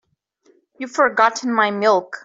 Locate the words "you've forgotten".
0.79-1.53